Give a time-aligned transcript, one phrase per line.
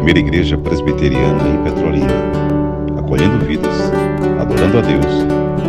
[0.00, 2.14] primeira igreja presbiteriana em Petrolina,
[2.98, 3.74] acolhendo vidas,
[4.40, 5.04] adorando a Deus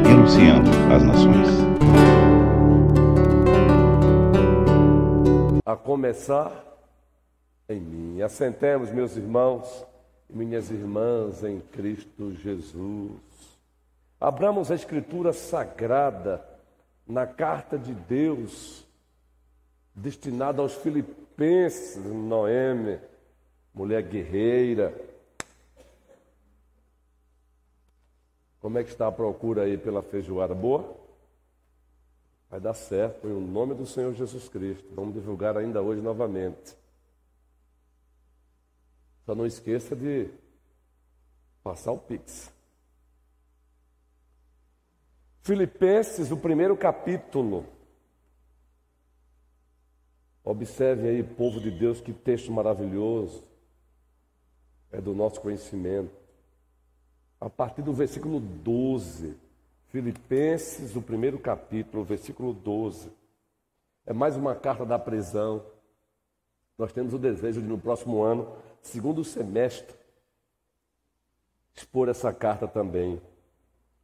[0.06, 1.48] e anunciando às nações.
[5.66, 6.50] A começar
[7.68, 8.22] em mim.
[8.22, 9.86] Assentemos, meus irmãos
[10.30, 13.12] e minhas irmãs em Cristo Jesus.
[14.18, 16.42] Abramos a Escritura Sagrada
[17.06, 18.88] na carta de Deus
[19.94, 22.98] destinada aos filipenses, Noemi,
[23.74, 24.94] mulher guerreira.
[28.60, 30.96] Como é que está a procura aí pela feijoada boa?
[32.50, 34.86] Vai dar certo, em nome do Senhor Jesus Cristo.
[34.94, 36.76] Vamos divulgar ainda hoje novamente.
[39.26, 40.30] Só não esqueça de
[41.64, 42.52] passar o Pix.
[45.42, 47.66] Filipenses, o primeiro capítulo.
[50.44, 53.51] Observe aí, povo de Deus, que texto maravilhoso.
[54.92, 56.12] É do nosso conhecimento.
[57.40, 59.36] A partir do versículo 12.
[59.88, 63.12] Filipenses, o primeiro capítulo, versículo 12.
[64.06, 65.64] É mais uma carta da prisão.
[66.78, 69.96] Nós temos o desejo de, no próximo ano, segundo semestre,
[71.76, 73.22] expor essa carta também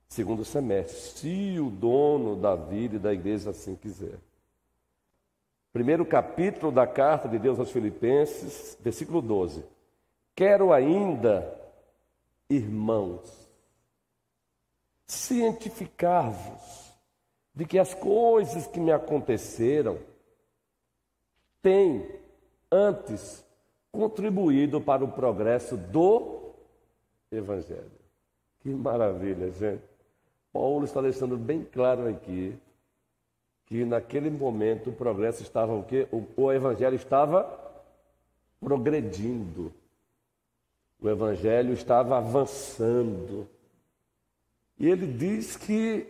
[0.08, 4.17] segundo semestre, se o dono da vida e da igreja assim quiser.
[5.73, 9.63] Primeiro capítulo da carta de Deus aos Filipenses, versículo 12.
[10.38, 11.52] Quero ainda,
[12.47, 13.27] irmãos,
[15.07, 16.93] cientificar-vos
[17.55, 19.97] de que as coisas que me aconteceram
[21.59, 22.08] têm
[22.71, 23.43] antes
[23.91, 26.53] contribuído para o progresso do
[27.31, 27.89] Evangelho.
[28.59, 29.81] Que maravilha, gente.
[30.53, 32.55] Paulo está deixando bem claro aqui
[33.65, 36.08] que naquele momento o progresso estava o quê?
[36.11, 37.43] O, o evangelho estava
[38.59, 39.73] progredindo.
[41.02, 43.48] O evangelho estava avançando.
[44.80, 46.08] E ele diz que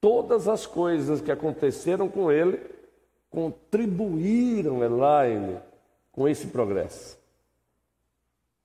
[0.00, 2.60] todas as coisas que aconteceram com ele
[3.30, 5.58] contribuíram, Elaine,
[6.12, 7.18] com esse progresso.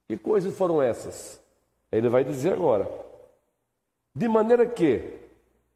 [0.08, 1.42] Que coisas foram essas?
[1.92, 2.90] Ele vai dizer agora.
[4.16, 5.20] De maneira que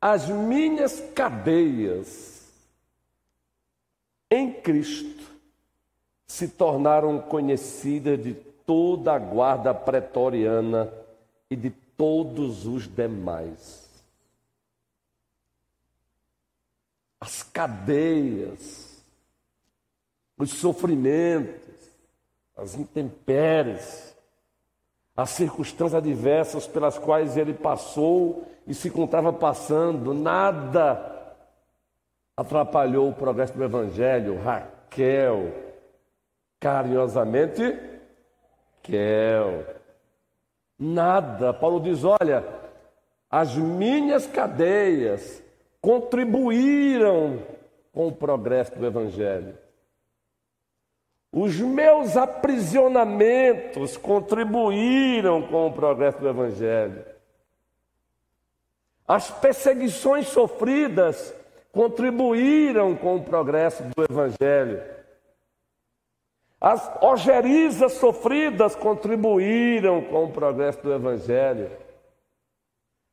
[0.01, 2.37] as minhas cadeias
[4.29, 5.23] em Cristo
[6.25, 8.35] se tornaram conhecidas de
[8.67, 10.93] toda a guarda pretoriana
[11.49, 13.87] e de todos os demais.
[17.19, 19.03] As cadeias,
[20.37, 21.89] os sofrimentos,
[22.55, 24.15] as intempéries,
[25.15, 31.35] as circunstâncias adversas pelas quais ele passou e se encontrava passando, nada
[32.35, 34.39] atrapalhou o progresso do Evangelho.
[34.39, 35.51] Raquel,
[36.59, 37.96] carinhosamente,
[38.87, 39.65] Raquel.
[40.79, 41.53] Nada.
[41.53, 42.45] Paulo diz: olha,
[43.29, 45.43] as minhas cadeias
[45.81, 47.43] contribuíram
[47.93, 49.57] com o progresso do Evangelho.
[51.31, 57.05] Os meus aprisionamentos contribuíram com o progresso do Evangelho.
[59.05, 61.33] As perseguições sofridas
[61.71, 64.96] contribuíram com o progresso do Evangelho.
[66.59, 71.69] As ogerizas sofridas contribuíram com o progresso do Evangelho.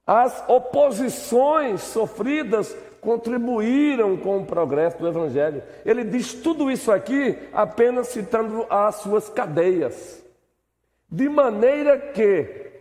[0.06, 5.62] As oposições sofridas contribuíram com o progresso do Evangelho.
[5.84, 10.24] Ele diz tudo isso aqui apenas citando as suas cadeias.
[11.10, 12.72] De maneira que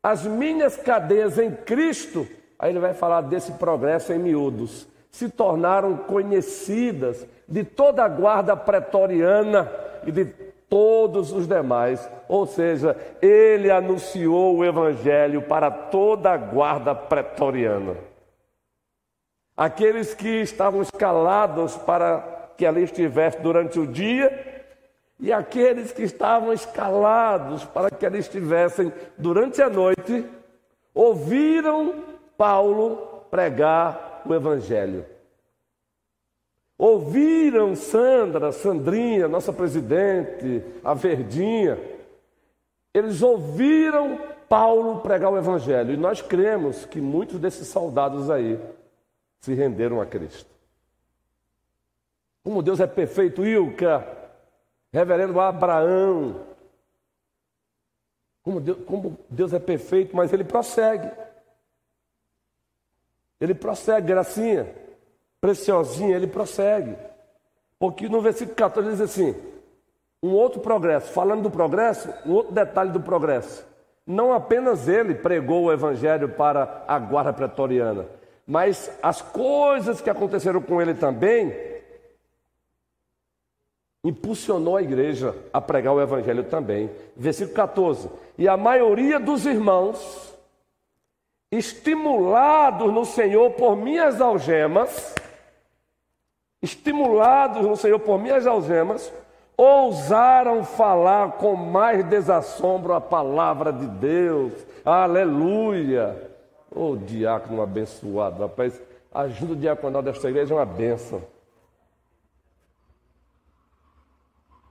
[0.00, 2.26] as minhas cadeias em Cristo,
[2.56, 8.56] aí ele vai falar desse progresso em miúdos, se tornaram conhecidas de toda a guarda
[8.56, 9.70] pretoriana
[10.06, 10.24] e de
[10.68, 12.08] todos os demais.
[12.28, 17.96] Ou seja, ele anunciou o Evangelho para toda a guarda pretoriana.
[19.56, 24.52] Aqueles que estavam escalados para que ali estivesse durante o dia,
[25.20, 30.24] e aqueles que estavam escalados para que ali estivessem durante a noite,
[30.92, 32.02] ouviram
[32.36, 35.13] Paulo pregar o Evangelho.
[36.76, 41.78] Ouviram Sandra, Sandrinha, nossa presidente, a Verdinha,
[42.92, 44.18] eles ouviram
[44.48, 45.92] Paulo pregar o Evangelho.
[45.92, 48.58] E nós cremos que muitos desses soldados aí
[49.40, 50.50] se renderam a Cristo.
[52.42, 54.06] Como Deus é perfeito, Ilka,
[54.92, 56.44] reverendo Abraão.
[58.42, 61.10] Como Deus, como Deus é perfeito, mas ele prossegue.
[63.40, 64.72] Ele prossegue, gracinha,
[65.44, 66.96] preciosinha, ele prossegue.
[67.78, 69.36] Porque no versículo 14 diz assim:
[70.22, 71.12] um outro progresso.
[71.12, 73.66] Falando do progresso, um outro detalhe do progresso.
[74.06, 78.06] Não apenas ele pregou o evangelho para a guarda pretoriana,
[78.46, 81.54] mas as coisas que aconteceram com ele também
[84.02, 86.90] impulsionou a igreja a pregar o evangelho também.
[87.14, 88.08] Versículo 14.
[88.38, 90.34] E a maioria dos irmãos,
[91.52, 95.14] estimulados no Senhor por minhas algemas,
[96.64, 99.12] estimulados no Senhor por minhas algemas,
[99.56, 104.52] ousaram falar com mais desassombro a palavra de Deus.
[104.84, 106.30] Aleluia!
[106.74, 108.82] Ô oh, diácono abençoado, rapaz,
[109.12, 111.22] ajuda diaconal desta igreja é uma benção.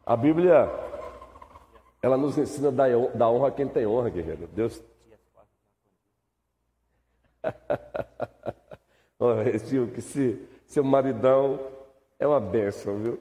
[0.06, 0.70] A Bíblia,
[2.02, 4.48] ela nos ensina da honra a quem tem honra, guerreiro.
[4.48, 4.84] Deus.
[9.66, 11.58] Gil, que se, seu maridão
[12.24, 13.20] é uma bênção, viu?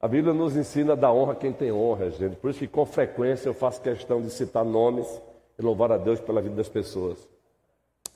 [0.00, 2.36] A Bíblia nos ensina da honra a quem tem honra, gente.
[2.36, 5.20] Por isso que com frequência eu faço questão de citar nomes
[5.58, 7.28] e louvar a Deus pela vida das pessoas.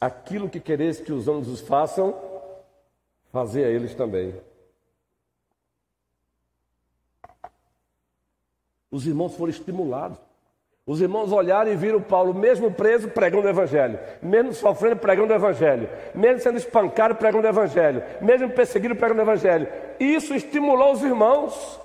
[0.00, 2.14] Aquilo que quereis que os homens os façam,
[3.32, 4.32] fazer a eles também.
[8.92, 10.18] Os irmãos foram estimulados.
[10.84, 15.36] Os irmãos olharam e viram Paulo, mesmo preso, pregando o Evangelho, mesmo sofrendo, pregando o
[15.36, 19.68] Evangelho, mesmo sendo espancado, pregando o Evangelho, mesmo perseguido, pregando o Evangelho.
[20.00, 21.80] Isso estimulou os irmãos,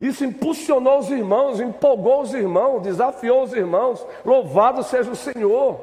[0.00, 4.04] isso impulsionou os irmãos, empolgou os irmãos, desafiou os irmãos.
[4.24, 5.78] Louvado seja o Senhor.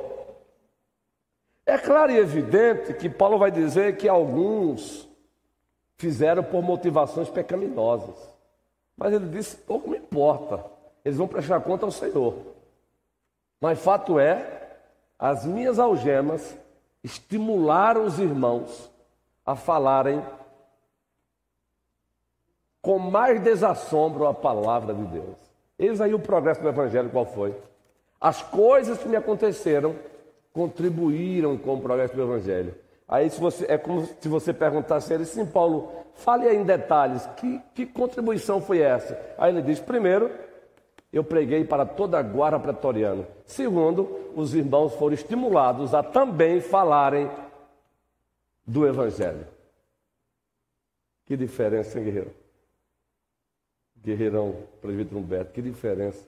[1.65, 5.07] É claro e evidente que Paulo vai dizer que alguns
[5.95, 8.15] fizeram por motivações pecaminosas.
[8.97, 10.65] Mas ele disse: pouco me importa,
[11.03, 12.35] eles vão prestar conta ao Senhor.
[13.59, 14.77] Mas fato é,
[15.17, 16.57] as minhas algemas
[17.03, 18.89] estimularam os irmãos
[19.45, 20.23] a falarem
[22.81, 25.37] com mais desassombro a palavra de Deus.
[25.77, 27.55] Eis aí o progresso do Evangelho qual foi.
[28.19, 29.95] As coisas que me aconteceram
[30.53, 32.75] contribuíram com o progresso do Evangelho.
[33.07, 36.63] Aí se você, é como se você perguntasse a ele, sim, Paulo, fale aí em
[36.63, 39.19] detalhes, que, que contribuição foi essa?
[39.37, 40.29] Aí ele diz, primeiro,
[41.11, 43.27] eu preguei para toda a guarda pretoriana.
[43.45, 47.29] Segundo, os irmãos foram estimulados a também falarem
[48.65, 49.47] do Evangelho.
[51.25, 52.33] Que diferença, hein, guerreiro?
[53.97, 56.27] Guerreirão, presbítero Humberto, que diferença.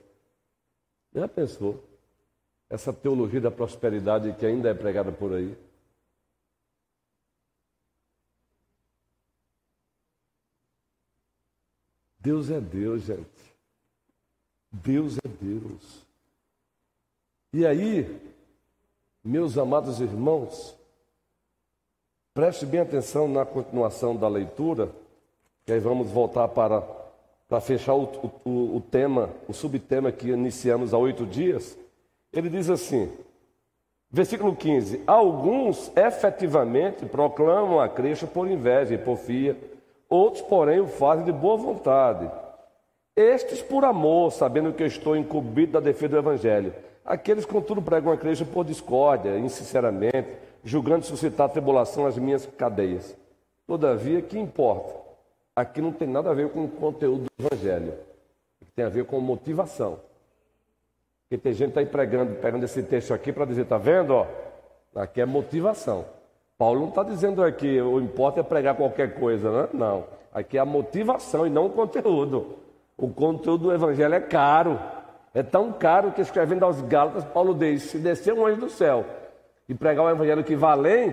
[1.14, 1.82] Já pensou?
[2.68, 5.56] Essa teologia da prosperidade que ainda é pregada por aí.
[12.18, 13.51] Deus é Deus, gente.
[14.72, 16.02] Deus é Deus.
[17.52, 18.20] E aí,
[19.22, 20.74] meus amados irmãos,
[22.32, 24.90] preste bem atenção na continuação da leitura,
[25.66, 26.80] que aí vamos voltar para,
[27.48, 28.04] para fechar o,
[28.44, 31.76] o, o tema, o subtema que iniciamos há oito dias.
[32.32, 33.12] Ele diz assim,
[34.10, 39.56] versículo 15: Alguns efetivamente proclamam a Cristo por inveja e porfia
[40.12, 42.30] Outros, porém, o fazem de boa vontade.
[43.14, 46.74] Estes por amor, sabendo que eu estou incumbido da defesa do Evangelho.
[47.04, 50.28] Aqueles, contudo, pregam a igreja por discórdia, insinceramente,
[50.64, 53.14] julgando suscitar tribulação às minhas cadeias.
[53.66, 54.94] Todavia, que importa?
[55.54, 57.94] Aqui não tem nada a ver com o conteúdo do Evangelho.
[58.74, 60.00] Tem a ver com motivação.
[61.28, 64.14] Porque tem gente aí pregando, pegando esse texto aqui para dizer, tá vendo?
[64.14, 64.26] Ó,
[64.94, 66.06] aqui é motivação.
[66.56, 69.68] Paulo não está dizendo aqui, o importa é pregar qualquer coisa, né?
[69.74, 70.04] não.
[70.32, 72.56] Aqui é a motivação e não o conteúdo.
[73.02, 74.78] O conteúdo do evangelho é caro.
[75.34, 79.04] É tão caro que escrevendo aos Gálatas, Paulo diz: se descer um anjo do céu
[79.68, 81.12] e pregar o evangelho que vai além,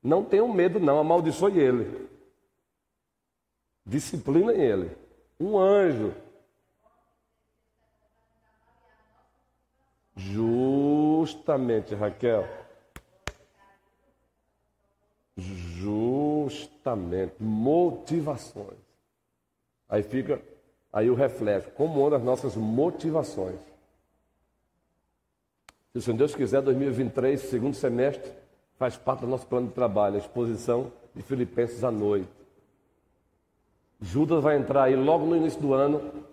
[0.00, 2.08] não tenham medo, não, amaldiçoe ele.
[3.84, 4.96] Disciplina ele.
[5.40, 6.14] Um anjo.
[10.14, 12.48] Justamente, Raquel.
[15.36, 18.78] Justamente, motivações.
[19.88, 20.51] Aí fica
[20.92, 23.58] aí o reflexo, como andam as nossas motivações.
[25.92, 28.30] Se o Senhor Deus quiser, 2023, segundo semestre,
[28.78, 32.28] faz parte do nosso plano de trabalho, a exposição de Filipenses à noite.
[34.00, 36.24] Judas vai entrar aí logo no início do ano,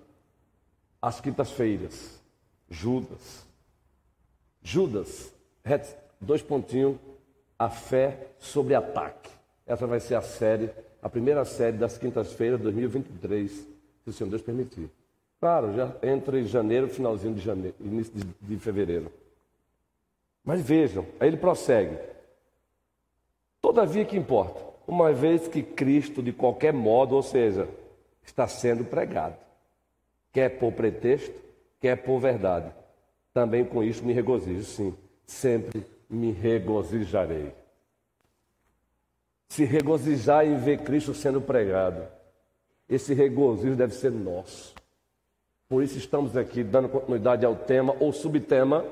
[1.01, 2.19] às quintas-feiras.
[2.69, 3.45] Judas.
[4.61, 5.33] Judas,
[6.19, 6.97] dois pontinhos,
[7.57, 9.29] a fé sobre ataque.
[9.67, 13.67] Essa vai ser a série, a primeira série das quintas-feiras de 2023,
[14.03, 14.89] se o Senhor Deus permitir.
[15.39, 19.11] Claro, já entre janeiro, finalzinho de janeiro, início de, de fevereiro.
[20.43, 21.97] Mas vejam, aí ele prossegue.
[23.61, 27.67] Todavia que importa, uma vez que Cristo, de qualquer modo, ou seja,
[28.23, 29.35] está sendo pregado.
[30.31, 31.39] Quer por pretexto,
[31.79, 32.71] quer por verdade.
[33.33, 34.95] Também com isso me regozijo, sim.
[35.25, 37.53] Sempre me regozijarei.
[39.49, 42.07] Se regozijar em ver Cristo sendo pregado.
[42.89, 44.74] Esse regozijo deve ser nosso.
[45.67, 48.84] Por isso estamos aqui dando continuidade ao tema ou subtema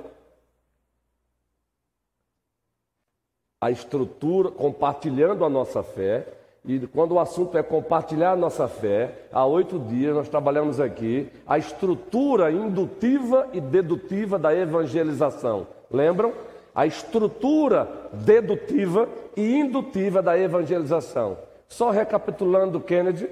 [3.59, 6.27] a estrutura, compartilhando a nossa fé.
[6.63, 11.29] E quando o assunto é compartilhar a nossa fé, há oito dias nós trabalhamos aqui
[11.47, 15.65] a estrutura indutiva e dedutiva da evangelização.
[15.89, 16.33] Lembram?
[16.75, 21.37] A estrutura dedutiva e indutiva da evangelização.
[21.67, 23.29] Só recapitulando, Kennedy,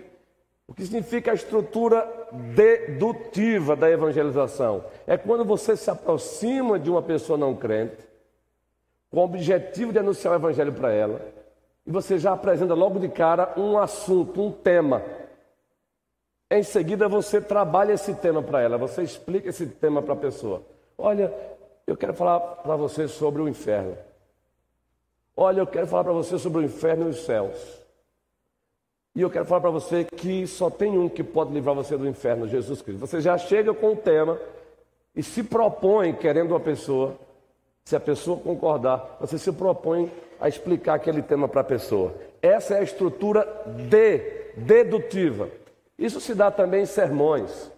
[0.68, 2.08] o que significa a estrutura
[2.56, 4.86] dedutiva da evangelização?
[5.06, 7.98] É quando você se aproxima de uma pessoa não crente,
[9.12, 11.22] com o objetivo de anunciar o evangelho para ela,
[11.86, 15.04] e você já apresenta logo de cara um assunto, um tema.
[16.50, 20.64] Em seguida você trabalha esse tema para ela, você explica esse tema para a pessoa.
[20.98, 21.32] Olha,
[21.86, 23.96] eu quero falar para você sobre o inferno.
[25.38, 27.85] Olha, eu quero falar para você sobre o inferno e os céus.
[29.16, 32.06] E eu quero falar para você que só tem um que pode livrar você do
[32.06, 33.00] inferno, Jesus Cristo.
[33.00, 34.38] Você já chega com o tema
[35.16, 37.16] e se propõe, querendo uma pessoa,
[37.86, 42.14] se a pessoa concordar, você se propõe a explicar aquele tema para a pessoa.
[42.42, 43.48] Essa é a estrutura
[43.88, 44.20] de,
[44.58, 45.50] dedutiva.
[45.98, 47.72] Isso se dá também em sermões.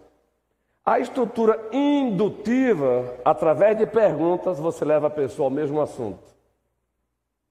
[0.84, 6.18] A estrutura indutiva, através de perguntas, você leva a pessoa ao mesmo assunto.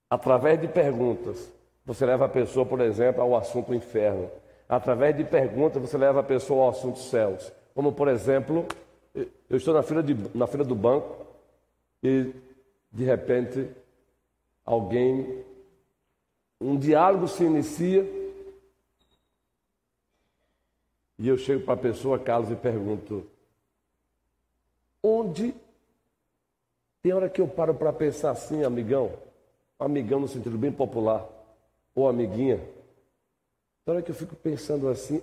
[0.10, 1.57] Através de perguntas.
[1.88, 4.30] Você leva a pessoa, por exemplo, ao assunto inferno.
[4.68, 7.50] Através de perguntas, você leva a pessoa ao assunto céus.
[7.74, 8.68] Como, por exemplo,
[9.16, 11.26] eu estou na fila, de, na fila do banco
[12.04, 12.34] e,
[12.92, 13.70] de repente,
[14.66, 15.46] alguém,
[16.60, 18.04] um diálogo se inicia
[21.18, 23.26] e eu chego para a pessoa, Carlos, e pergunto:
[25.02, 25.56] onde
[27.02, 29.14] tem hora que eu paro para pensar assim, amigão,
[29.80, 31.37] amigão no sentido bem popular
[31.98, 32.58] ou amiguinha,
[33.84, 35.20] na hora que eu fico pensando assim,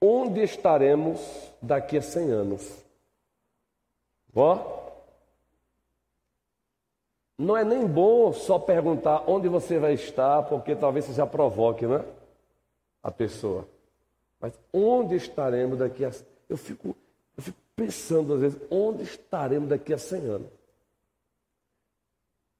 [0.00, 1.20] onde estaremos
[1.62, 2.84] daqui a 100 anos?
[4.34, 4.58] Ó,
[7.38, 11.86] não é nem bom só perguntar onde você vai estar, porque talvez você já provoque,
[11.86, 12.04] né?
[13.00, 13.68] A pessoa.
[14.40, 16.10] Mas onde estaremos daqui a.
[16.48, 16.96] Eu fico,
[17.36, 20.48] eu fico pensando às vezes, onde estaremos daqui a 100 anos?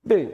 [0.04, 0.32] Bem,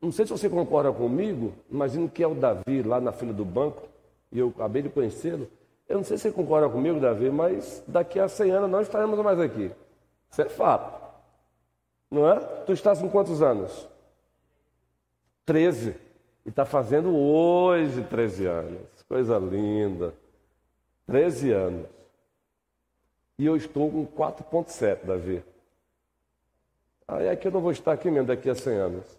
[0.00, 3.44] não sei se você concorda comigo, imagino que é o Davi lá na fila do
[3.44, 3.88] banco,
[4.30, 5.48] e eu acabei de conhecê-lo.
[5.88, 9.18] Eu não sei se você concorda comigo, Davi, mas daqui a 100 anos não estaremos
[9.20, 9.70] mais aqui.
[10.30, 10.98] Isso é fato.
[12.10, 12.38] Não é?
[12.38, 13.88] Tu estás com quantos anos?
[15.46, 15.96] 13.
[16.44, 18.82] E está fazendo hoje 13 anos.
[19.08, 20.14] Coisa linda.
[21.06, 21.86] 13 anos.
[23.38, 25.42] E eu estou com 4,7, Davi.
[27.06, 29.18] Aí é que eu não vou estar aqui mesmo daqui a 100 anos.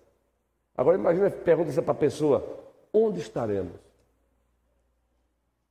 [0.80, 2.42] Agora imagina, pergunta para a pessoa,
[2.94, 3.74] onde estaremos?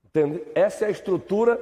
[0.04, 0.44] Entende?
[0.54, 1.58] Essa é a estrutura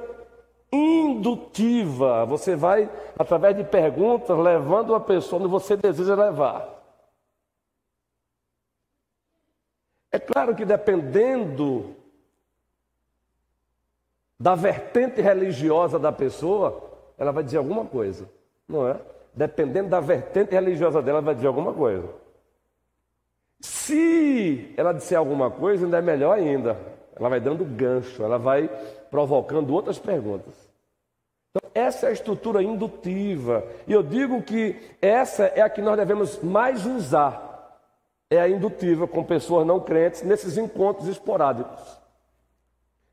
[0.69, 2.25] indutiva.
[2.25, 6.67] Você vai, através de perguntas, levando a pessoa onde você deseja levar.
[10.11, 11.95] É claro que dependendo
[14.37, 16.83] da vertente religiosa da pessoa,
[17.17, 18.29] ela vai dizer alguma coisa,
[18.67, 18.99] não é?
[19.33, 22.26] Dependendo da vertente religiosa dela, ela vai dizer alguma coisa.
[23.59, 26.77] Se ela disser alguma coisa, ainda é melhor ainda.
[27.15, 28.69] Ela vai dando gancho, ela vai
[29.09, 30.53] provocando outras perguntas.
[31.49, 33.65] Então, essa é a estrutura indutiva.
[33.87, 37.45] E eu digo que essa é a que nós devemos mais usar.
[38.29, 41.81] É a indutiva com pessoas não crentes nesses encontros esporádicos.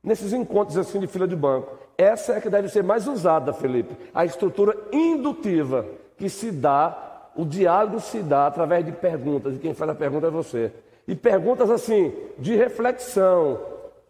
[0.03, 1.79] Nesses encontros assim de fila de banco.
[1.97, 3.97] Essa é a que deve ser mais usada, Felipe.
[4.13, 5.87] A estrutura indutiva
[6.19, 10.27] que se dá o diálogo se dá através de perguntas, e quem faz a pergunta
[10.29, 10.73] é você.
[11.07, 13.61] E perguntas assim, de reflexão.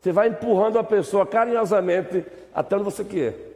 [0.01, 3.55] Você vai empurrando a pessoa carinhosamente até onde você quer.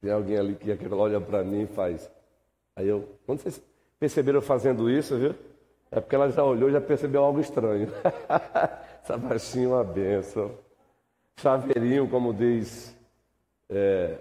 [0.00, 2.08] Tem alguém ali que olha para mim e faz.
[2.74, 3.60] Aí eu, quando vocês
[3.98, 5.34] perceberam fazendo isso, viu?
[5.90, 7.88] É porque ela já olhou e já percebeu algo estranho.
[9.02, 10.65] Essa baixinha é uma benção.
[11.38, 12.96] Chaveirinho, como diz.
[13.68, 14.18] É...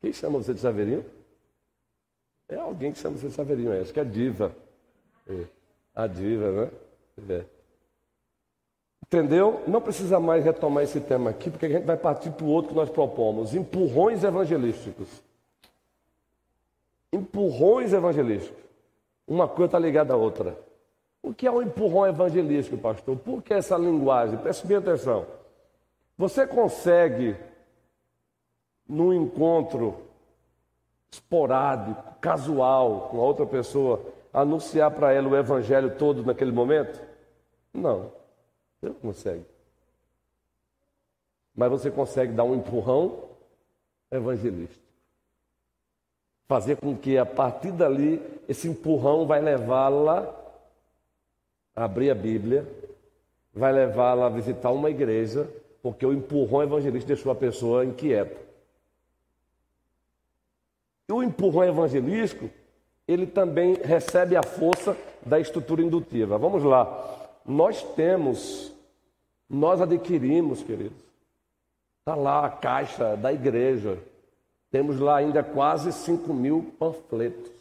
[0.00, 1.04] Quem chama você de chaveirinho?
[2.48, 4.54] É alguém que chama você de chaveirinho, acho que é diva.
[5.28, 5.44] É.
[5.94, 6.70] A diva, né?
[7.28, 7.44] É.
[9.02, 9.62] Entendeu?
[9.66, 12.70] Não precisa mais retomar esse tema aqui, porque a gente vai partir para o outro
[12.70, 15.22] que nós propomos: empurrões evangelísticos.
[17.12, 18.62] Empurrões evangelísticos.
[19.26, 20.58] Uma coisa está ligada à outra.
[21.22, 23.16] O que é um empurrão evangelístico, pastor?
[23.16, 24.36] Por que essa linguagem?
[24.38, 25.26] Preste bem atenção.
[26.16, 27.36] Você consegue,
[28.88, 30.02] num encontro
[31.10, 37.00] esporádico, casual com a outra pessoa, anunciar para ela o evangelho todo naquele momento?
[37.72, 38.12] Não,
[38.80, 39.44] você não consegue.
[41.54, 43.30] Mas você consegue dar um empurrão
[44.10, 44.82] evangelístico.
[46.46, 50.34] Fazer com que a partir dali esse empurrão vai levá-la
[51.74, 52.66] a abrir a Bíblia,
[53.52, 55.48] vai levá-la a visitar uma igreja,
[55.84, 58.40] porque o empurrão evangelístico deixou a pessoa inquieta.
[61.06, 62.48] E o empurrão evangelístico,
[63.06, 66.38] ele também recebe a força da estrutura indutiva.
[66.38, 67.28] Vamos lá.
[67.44, 68.72] Nós temos,
[69.46, 70.96] nós adquirimos, queridos.
[71.98, 73.98] Está lá a caixa da igreja.
[74.70, 77.52] Temos lá ainda quase 5 mil panfletos.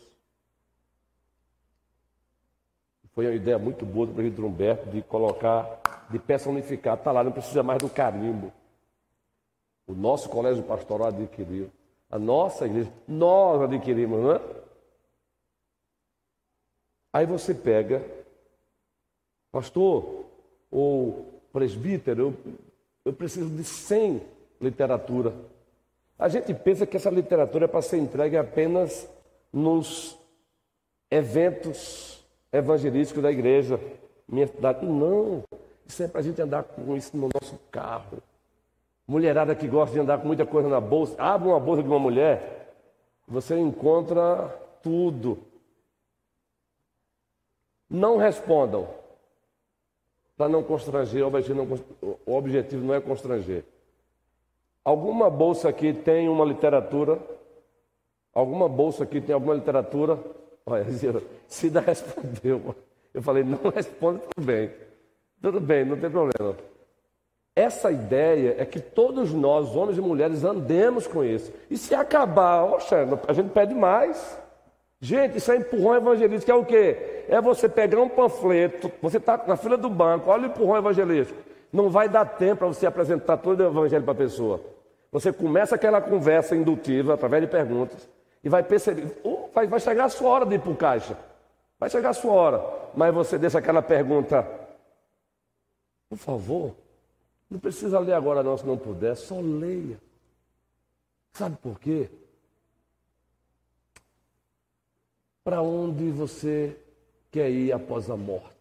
[3.14, 6.98] Foi uma ideia muito boa do presidente Humberto de colocar, de personificar.
[6.98, 8.52] Está lá, não precisa mais do carimbo.
[9.86, 11.70] O nosso colégio pastoral adquiriu.
[12.10, 14.42] A nossa igreja, nós adquirimos, não é?
[17.12, 18.04] Aí você pega,
[19.52, 20.26] pastor
[20.72, 22.56] ou presbítero, eu,
[23.06, 24.22] eu preciso de 100
[24.60, 25.34] literatura.
[26.18, 29.08] A gente pensa que essa literatura é para ser entregue apenas
[29.52, 30.18] nos
[31.12, 32.23] eventos
[32.54, 33.80] evangelísticos da igreja,
[34.30, 34.86] minha cidade.
[34.86, 35.44] Não,
[35.86, 38.20] isso é para a gente andar com isso no nosso carro.
[39.06, 42.00] Mulherada que gosta de andar com muita coisa na bolsa, abre uma bolsa de uma
[42.00, 42.76] mulher,
[43.28, 44.48] você encontra
[44.82, 45.40] tudo.
[47.90, 48.88] Não respondam,
[50.38, 51.24] para não constranger,
[52.26, 53.66] o objetivo não é constranger.
[54.86, 57.22] Alguma bolsa aqui tem uma literatura?
[58.34, 60.18] Alguma bolsa aqui tem alguma literatura?
[60.66, 60.86] Olha,
[61.48, 62.76] Cida respondeu.
[63.14, 64.72] Eu falei, não responde, tudo bem.
[65.42, 66.56] Tudo bem, não tem problema.
[67.56, 71.54] Essa ideia é que todos nós, homens e mulheres, andemos com isso.
[71.70, 74.40] E se acabar, oxa, a gente pede mais.
[75.00, 77.26] Gente, isso é empurrão evangelístico, é o quê?
[77.28, 81.40] É você pegar um panfleto, você está na fila do banco, olha o empurrão evangelístico.
[81.72, 84.62] Não vai dar tempo para você apresentar todo o evangelho para a pessoa.
[85.12, 88.10] Você começa aquela conversa indutiva, através de perguntas,
[88.44, 89.22] e vai perceber,
[89.54, 91.18] vai, vai chegar a sua hora de ir para o caixa.
[91.80, 92.90] Vai chegar a sua hora.
[92.96, 94.48] Mas você deixa aquela pergunta,
[96.10, 96.76] por favor,
[97.50, 99.98] não precisa ler agora não, se não puder, só leia.
[101.34, 102.10] Sabe por quê?
[105.44, 106.78] Para onde você
[107.32, 108.54] quer ir após a morte?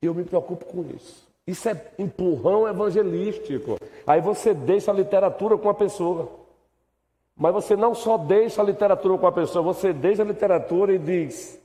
[0.00, 1.26] Eu me preocupo com isso.
[1.46, 3.78] Isso é empurrão evangelístico.
[4.06, 6.47] Aí você deixa a literatura com a pessoa.
[7.38, 10.98] Mas você não só deixa a literatura com a pessoa, você deixa a literatura e
[10.98, 11.62] diz: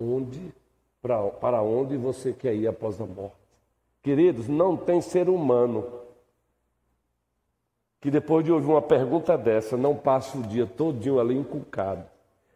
[0.00, 0.54] onde
[1.02, 3.34] para, para onde você quer ir após a morte.
[4.02, 5.84] Queridos, não tem ser humano
[8.00, 12.04] que depois de ouvir uma pergunta dessa não passe o dia todinho ali inculcado.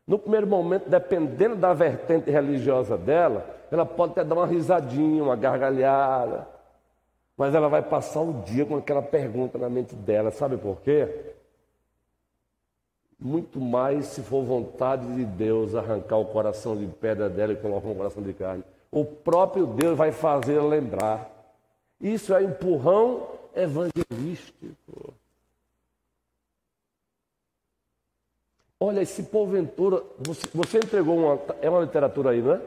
[0.07, 5.35] No primeiro momento, dependendo da vertente religiosa dela, ela pode até dar uma risadinha, uma
[5.35, 6.47] gargalhada,
[7.37, 10.31] mas ela vai passar o dia com aquela pergunta na mente dela.
[10.31, 11.36] Sabe por quê?
[13.18, 17.88] Muito mais se for vontade de Deus arrancar o coração de pedra dela e colocar
[17.88, 18.62] um coração de carne.
[18.90, 21.31] O próprio Deus vai fazer lembrar.
[22.00, 25.14] Isso é empurrão evangelístico.
[28.79, 30.02] Olha, se porventura.
[30.18, 31.40] Você, você entregou uma.
[31.62, 32.61] É uma literatura aí, não é?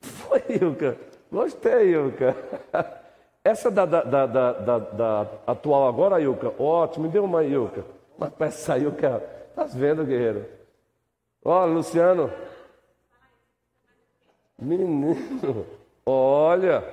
[0.00, 0.96] Foi, Ilka.
[1.30, 2.36] Gostei, Ilka.
[3.44, 7.84] Essa da, da, da, da, da atual agora, Ilka, ótimo, me deu uma Ilka.
[8.16, 9.20] Mas para essa Ilka,
[9.54, 10.46] tá vendo, guerreiro?
[11.44, 12.30] Ó, Luciano.
[14.58, 15.16] Menino,
[16.06, 16.84] olha.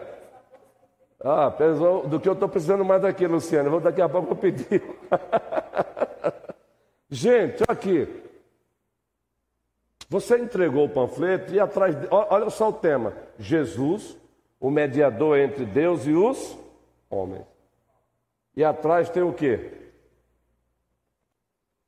[1.20, 3.70] Ah, pesou do que eu estou precisando mais daqui, Luciano.
[3.70, 4.82] Vou daqui a pouco pedir.
[7.10, 8.24] Gente, aqui.
[10.10, 11.96] Você entregou o panfleto e atrás.
[12.10, 14.18] Olha só o tema: Jesus
[14.60, 16.58] o mediador entre Deus e os
[17.10, 17.46] homens.
[18.56, 19.72] E atrás tem o quê?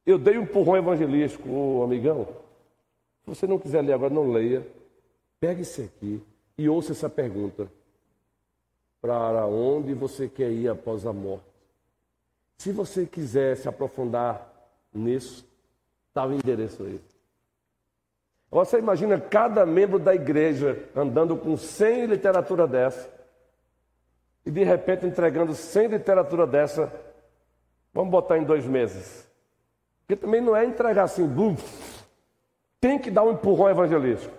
[0.06, 2.26] Eu dei um empurrão evangelístico, ô amigão.
[3.24, 4.66] Se você não quiser ler agora, não leia.
[5.40, 6.22] Pegue isso aqui
[6.58, 7.72] e ouça essa pergunta.
[9.02, 11.46] Para onde você quer ir após a morte?
[12.58, 14.48] Se você quiser se aprofundar
[14.94, 15.46] nisso,
[16.08, 17.02] está o endereço aí.
[18.52, 23.10] Você imagina cada membro da igreja andando com 100 literatura dessa
[24.46, 26.92] e de repente entregando 100 literatura dessa,
[27.94, 29.26] vamos botar em dois meses.
[30.02, 32.04] Porque também não é entregar assim, buf,
[32.82, 34.36] tem que dar um empurrão evangelístico.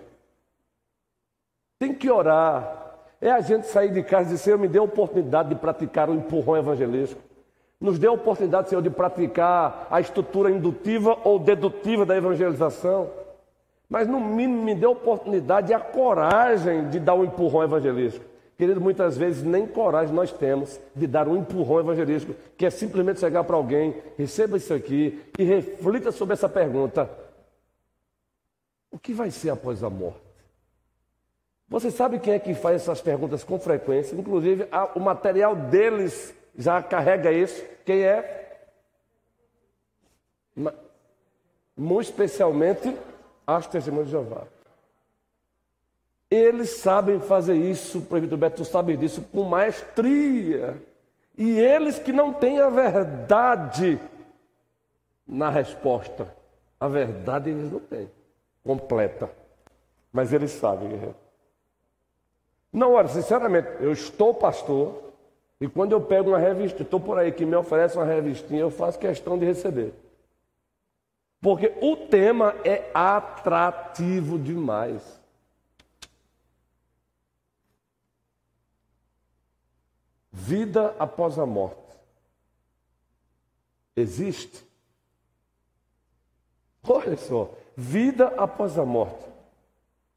[1.79, 2.81] Tem que orar.
[3.19, 6.09] É a gente sair de casa e dizer, Senhor, me dê a oportunidade de praticar
[6.09, 7.21] o empurrão evangelístico.
[7.79, 13.22] Nos dê a oportunidade, Senhor, de praticar a estrutura indutiva ou dedutiva da evangelização.
[13.93, 18.25] Mas, no mínimo, me dê a oportunidade e a coragem de dar um empurrão evangelístico.
[18.57, 23.19] Querido, muitas vezes nem coragem nós temos de dar um empurrão evangelístico, que é simplesmente
[23.19, 27.07] chegar para alguém, receba isso aqui e reflita sobre essa pergunta:
[28.89, 30.23] O que vai ser após a morte?
[31.69, 34.15] Você sabe quem é que faz essas perguntas com frequência?
[34.15, 37.63] Inclusive, o material deles já carrega isso.
[37.85, 38.65] Quem é?
[41.77, 42.91] Muito especialmente
[43.45, 44.43] as testemunhas de Jeová.
[46.29, 50.81] Eles sabem fazer isso, Prefeito Beto, sabe disso, com maestria.
[51.37, 53.99] E eles que não têm a verdade
[55.27, 56.33] na resposta.
[56.79, 58.09] A verdade eles não têm,
[58.63, 59.29] completa.
[60.11, 61.15] Mas eles sabem, guerreiro.
[62.71, 65.13] Não, olha, sinceramente, eu estou pastor,
[65.61, 68.71] e quando eu pego uma revista, estou por aí que me oferece uma revistinha, eu
[68.71, 69.93] faço questão de receber.
[71.43, 75.03] Porque o tema é atrativo demais.
[80.31, 81.81] Vida após a morte.
[83.93, 84.65] Existe?
[86.81, 89.25] Olha só, vida após a morte.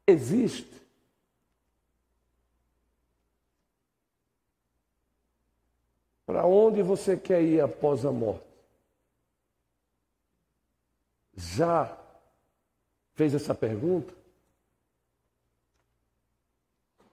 [0.07, 0.81] Existe.
[6.25, 8.46] Para onde você quer ir após a morte?
[11.57, 11.97] Já
[13.15, 14.13] fez essa pergunta?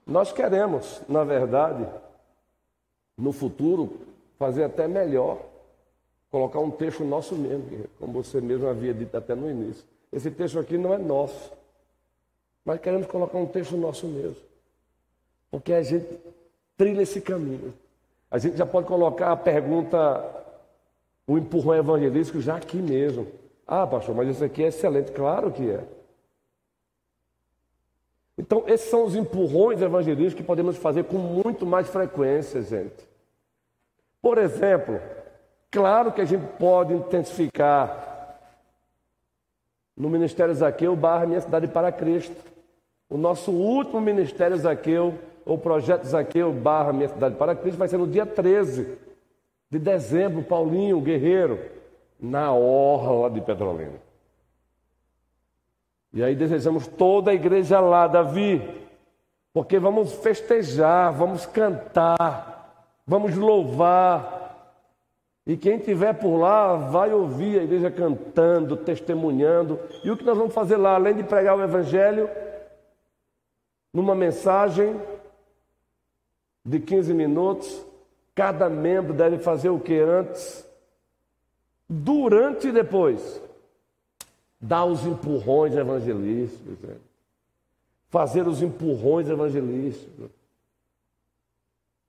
[0.05, 1.87] Nós queremos, na verdade,
[3.17, 4.01] no futuro,
[4.37, 5.41] fazer até melhor,
[6.29, 9.83] colocar um texto nosso mesmo, como você mesmo havia dito até no início.
[10.13, 11.51] Esse texto aqui não é nosso,
[12.63, 14.43] mas queremos colocar um texto nosso mesmo,
[15.49, 16.19] porque a gente
[16.77, 17.73] trilha esse caminho.
[18.29, 20.23] A gente já pode colocar a pergunta,
[21.25, 23.27] o empurrão evangelístico já aqui mesmo.
[23.67, 25.11] Ah, pastor, mas isso aqui é excelente.
[25.11, 25.83] Claro que é.
[28.37, 33.07] Então, esses são os empurrões evangelísticos que podemos fazer com muito mais frequência, gente.
[34.21, 34.99] Por exemplo,
[35.71, 38.39] claro que a gente pode intensificar
[39.95, 42.35] no Ministério Zaqueu barra Minha Cidade para Cristo.
[43.09, 47.97] O nosso último Ministério Zaqueu o projeto Zaqueu barra Minha Cidade para Cristo vai ser
[47.97, 48.97] no dia 13
[49.69, 51.59] de dezembro, Paulinho Guerreiro,
[52.19, 53.99] na Orla de Petrolina.
[56.13, 58.61] E aí desejamos toda a igreja lá, Davi,
[59.53, 64.43] porque vamos festejar, vamos cantar, vamos louvar.
[65.45, 69.79] E quem estiver por lá vai ouvir a igreja cantando, testemunhando.
[70.03, 72.29] E o que nós vamos fazer lá, além de pregar o Evangelho,
[73.93, 74.99] numa mensagem
[76.65, 77.85] de 15 minutos.
[78.33, 80.64] Cada membro deve fazer o que antes,
[81.87, 83.41] durante e depois.
[84.59, 86.79] Dar os empurrões evangelísticos.
[86.79, 86.95] Né?
[88.09, 90.29] Fazer os empurrões evangelísticos.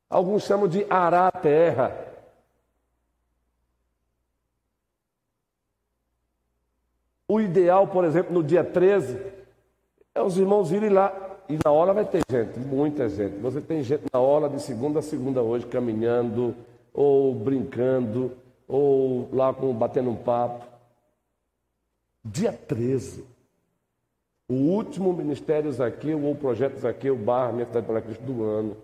[0.08, 2.06] Alguns chamam de arar a terra.
[7.28, 9.20] O ideal, por exemplo, no dia 13,
[10.14, 11.12] é os irmãos irem lá
[11.48, 13.36] e na hora vai ter gente, muita gente.
[13.38, 16.54] Você tem gente na hora de segunda a segunda hoje, caminhando,
[16.92, 18.32] ou brincando,
[18.66, 20.66] ou lá com, batendo um papo.
[22.24, 23.24] Dia 13.
[24.48, 28.76] O último Ministério Zaqueu, ou Projeto Zaqueu, barra Cidade para Cristo do ano.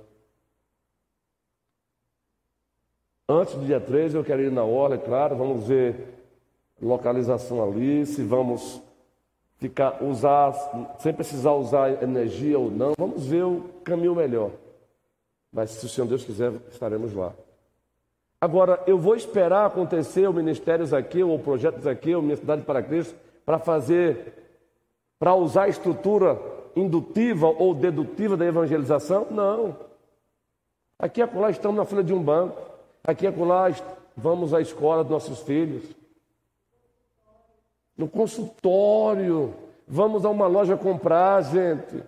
[3.28, 6.18] Antes do dia 13, eu quero ir na hora, é claro, vamos ver
[6.80, 8.82] localização ali, se vamos
[9.58, 10.52] ficar, usar,
[10.98, 14.50] sem precisar usar energia ou não, vamos ver o caminho melhor.
[15.52, 17.32] Mas se o Senhor Deus quiser, estaremos lá.
[18.42, 22.82] Agora, eu vou esperar acontecer o Ministério Zaqueu, ou o Projeto Zaqueu, Minha Cidade para
[22.82, 23.14] Cristo,
[23.46, 24.34] para fazer,
[25.16, 26.36] para usar a estrutura
[26.74, 29.28] indutiva ou dedutiva da evangelização?
[29.30, 29.76] Não.
[30.98, 32.60] Aqui e acolá estamos na fila de um banco.
[33.04, 33.70] Aqui e acolá
[34.16, 35.84] vamos à escola dos nossos filhos
[37.96, 39.54] no consultório,
[39.86, 42.02] vamos a uma loja comprar, gente.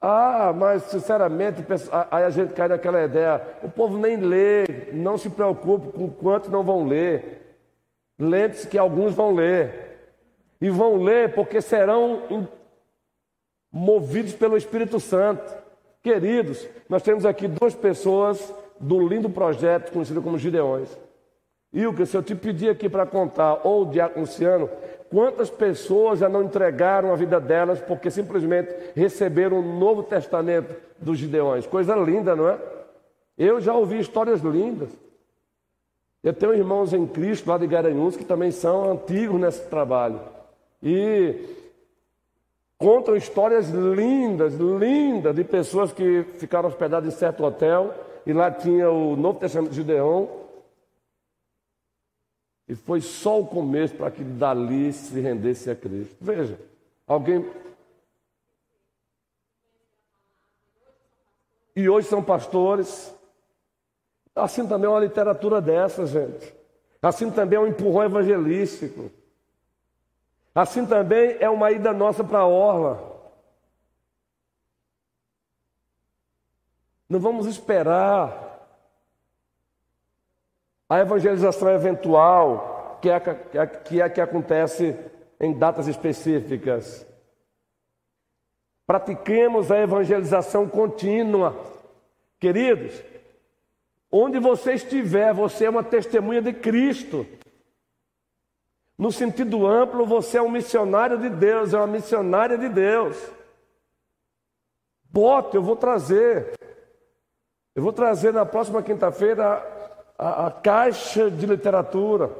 [0.00, 1.64] Ah, mas sinceramente,
[2.10, 6.48] aí a gente cai naquela ideia, o povo nem lê, não se preocupe com quantos
[6.48, 7.58] não vão ler.
[8.18, 9.86] Lembre-se que alguns vão ler.
[10.60, 12.48] E vão ler porque serão
[13.70, 15.54] movidos pelo Espírito Santo.
[16.02, 20.96] Queridos, nós temos aqui duas pessoas do lindo projeto conhecido como Gideões.
[21.72, 24.70] Ilka, se eu te pedir aqui para contar, ou o Diácono Luciano,
[25.10, 31.18] quantas pessoas já não entregaram a vida delas porque simplesmente receberam o Novo Testamento dos
[31.18, 31.66] Gideões?
[31.66, 32.58] Coisa linda, não é?
[33.36, 34.90] Eu já ouvi histórias lindas.
[36.22, 40.20] Eu tenho irmãos em Cristo lá de Garanhuns que também são antigos nesse trabalho.
[40.82, 41.36] E
[42.76, 47.94] contam histórias lindas, lindas, de pessoas que ficaram hospedadas em certo hotel
[48.26, 50.28] e lá tinha o Novo Testamento de Gideão.
[52.68, 56.16] E foi só o começo para que dali se rendesse a Cristo.
[56.20, 56.60] Veja,
[57.06, 57.50] alguém.
[61.74, 63.14] E hoje são pastores.
[64.34, 66.54] Assim também é uma literatura dessa, gente.
[67.00, 69.10] Assim também é um empurrão evangelístico.
[70.54, 73.16] Assim também é uma ida nossa para a orla.
[77.08, 78.47] Não vamos esperar
[80.88, 83.16] a evangelização eventual, que é,
[83.54, 84.96] é que, é que acontece
[85.38, 87.06] em datas específicas.
[88.86, 91.54] Pratiquemos a evangelização contínua.
[92.40, 93.02] Queridos,
[94.10, 97.26] onde você estiver, você é uma testemunha de Cristo.
[98.96, 103.16] No sentido amplo, você é um missionário de Deus, é uma missionária de Deus.
[105.04, 106.58] Bote, eu vou trazer.
[107.74, 109.77] Eu vou trazer na próxima quinta-feira
[110.18, 112.30] a, a, caixa de literatura.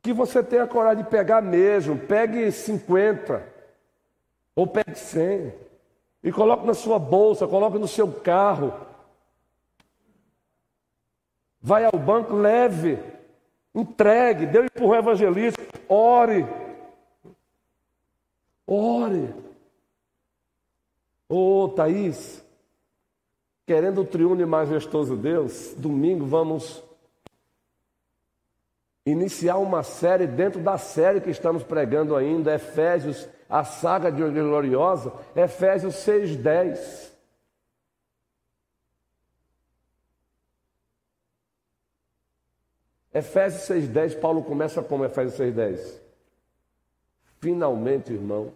[0.00, 1.98] Que você tenha coragem de pegar mesmo.
[1.98, 3.46] Pegue 50
[4.56, 5.52] ou pegue 100
[6.22, 8.72] e coloque na sua bolsa, coloque no seu carro.
[11.60, 12.98] Vai ao banco, leve,
[13.74, 16.46] entregue, dê um empurrão evangelista, ore.
[18.66, 19.34] Ore.
[21.28, 22.42] Ô oh, Thaís,
[23.68, 26.82] Querendo o triunfo majestoso Deus, domingo vamos
[29.04, 34.48] iniciar uma série dentro da série que estamos pregando ainda, Efésios, a saga de Igreja
[34.48, 37.12] Gloriosa, Efésios 6,10.
[43.12, 46.00] Efésios 6,10, Paulo começa como Efésios 6,10.
[47.38, 48.50] Finalmente, irmãos,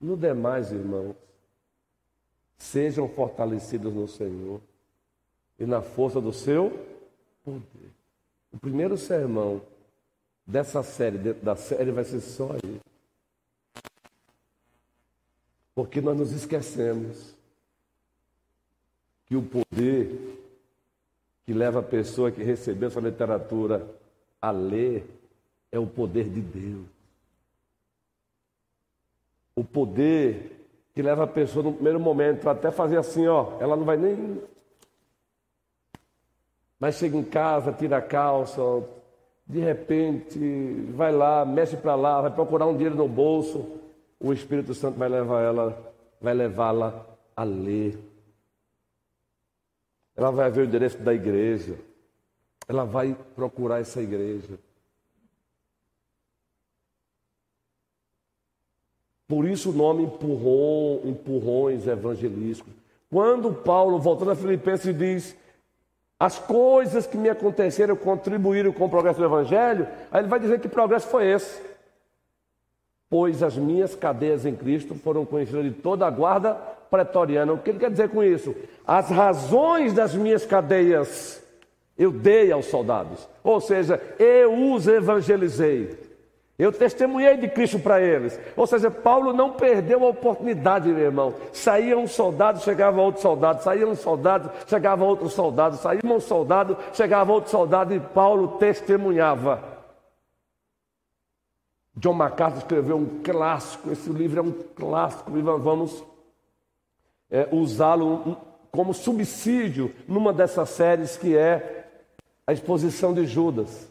[0.00, 1.16] no demais, irmãos,
[2.58, 4.60] Sejam fortalecidos no Senhor
[5.58, 6.70] e na força do seu
[7.44, 7.90] poder.
[8.52, 9.62] O primeiro sermão
[10.46, 12.80] dessa série, da série, vai ser só aí.
[15.74, 17.34] Porque nós nos esquecemos
[19.26, 20.38] que o poder
[21.44, 23.88] que leva a pessoa que recebeu essa literatura
[24.40, 25.06] a ler
[25.70, 26.86] é o poder de Deus.
[29.54, 30.57] O poder
[30.98, 34.42] que leva a pessoa no primeiro momento até fazer assim, ó, ela não vai nem.
[36.80, 38.60] Mas chega em casa, tira a calça,
[39.46, 40.40] de repente
[40.96, 43.78] vai lá, mexe para lá, vai procurar um dinheiro no bolso,
[44.18, 47.06] o Espírito Santo vai levar ela, vai levá-la
[47.36, 47.96] a ler.
[50.16, 51.78] Ela vai ver o endereço da igreja.
[52.66, 54.58] Ela vai procurar essa igreja.
[59.28, 62.72] Por isso o nome empurrou, empurrões evangelísticos.
[63.10, 65.36] Quando Paulo, voltando a Filipenses, diz:
[66.18, 70.58] As coisas que me aconteceram contribuíram com o progresso do Evangelho, aí ele vai dizer
[70.60, 71.60] que progresso foi esse.
[73.10, 76.54] Pois as minhas cadeias em Cristo foram conhecidas de toda a guarda
[76.90, 77.52] pretoriana.
[77.52, 78.54] O que ele quer dizer com isso?
[78.86, 81.42] As razões das minhas cadeias
[81.98, 83.28] eu dei aos soldados.
[83.42, 86.07] Ou seja, eu os evangelizei.
[86.58, 88.38] Eu testemunhei de Cristo para eles.
[88.56, 91.34] Ou seja, Paulo não perdeu a oportunidade, meu irmão.
[91.52, 93.62] Saía um soldado, chegava outro soldado.
[93.62, 95.76] Saía um soldado, chegava outro soldado.
[95.76, 97.94] Saía um soldado, chegava outro soldado.
[97.94, 99.62] E Paulo testemunhava.
[101.94, 103.92] John MacArthur escreveu um clássico.
[103.92, 105.38] Esse livro é um clássico.
[105.38, 106.04] E vamos
[107.30, 108.36] é, usá-lo
[108.72, 111.88] como subsídio numa dessas séries que é
[112.44, 113.88] a exposição de Judas.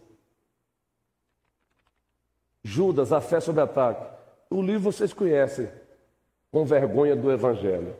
[2.67, 4.05] Judas, a fé sob ataque.
[4.49, 5.69] O livro vocês conhecem,
[6.51, 7.95] Com Vergonha do Evangelho.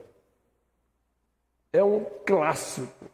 [1.71, 3.06] É um clássico.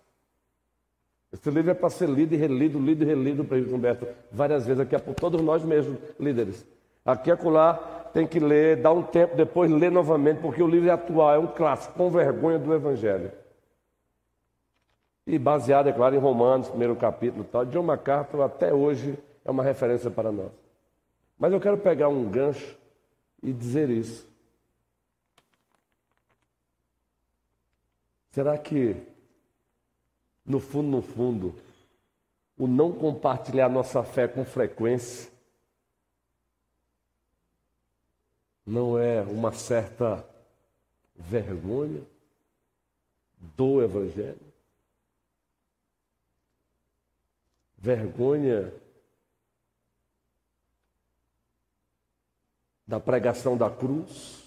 [1.32, 4.82] Esse livro é para ser lido e relido, lido e relido, para Humberto, várias vezes,
[4.82, 6.66] aqui é por todos nós mesmos, líderes.
[7.06, 7.76] Aqui e acolá
[8.14, 11.40] tem que ler, dar um tempo, depois ler novamente, porque o livro é atual, é
[11.40, 13.32] um clássico, Com Vergonha do Evangelho.
[15.28, 17.64] E baseado, é claro, em Romanos, primeiro capítulo tal.
[17.66, 20.63] John MacArthur, até hoje, é uma referência para nós.
[21.38, 22.78] Mas eu quero pegar um gancho
[23.42, 24.28] e dizer isso.
[28.32, 28.96] Será que,
[30.46, 31.56] no fundo, no fundo,
[32.58, 35.32] o não compartilhar nossa fé com frequência,
[38.66, 40.28] não é uma certa
[41.16, 42.02] vergonha
[43.38, 44.54] do Evangelho?
[47.78, 48.74] Vergonha
[52.88, 54.44] da pregação da cruz?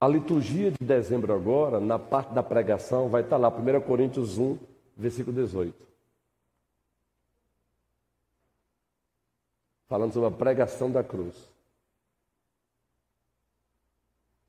[0.00, 4.58] A liturgia de dezembro agora, na parte da pregação, vai estar lá, 1 Coríntios 1,
[4.96, 5.74] versículo 18.
[9.86, 11.34] Falando sobre a pregação da cruz.